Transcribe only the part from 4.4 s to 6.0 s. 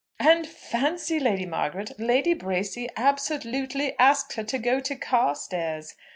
to go to Carstairs!